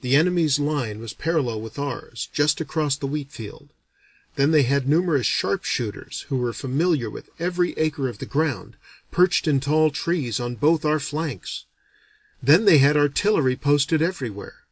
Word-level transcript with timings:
The 0.00 0.16
enemy's 0.16 0.58
line 0.58 1.00
was 1.00 1.12
parallel 1.12 1.60
with 1.60 1.78
ours, 1.78 2.30
just 2.32 2.62
across 2.62 2.96
the 2.96 3.06
wheat 3.06 3.30
field; 3.30 3.68
then 4.36 4.52
they 4.52 4.62
had 4.62 4.88
numerous 4.88 5.26
sharpshooters, 5.26 6.22
who 6.30 6.38
were 6.38 6.54
familiar 6.54 7.10
with 7.10 7.28
every 7.38 7.74
acre 7.76 8.08
of 8.08 8.20
the 8.20 8.24
ground, 8.24 8.78
perched 9.10 9.46
in 9.46 9.60
tall 9.60 9.90
trees 9.90 10.40
on 10.40 10.54
both 10.54 10.86
our 10.86 10.98
flanks; 10.98 11.66
then 12.42 12.64
they 12.64 12.78
had 12.78 12.96
artillery 12.96 13.54
posted 13.54 14.00
everywhere. 14.00 14.64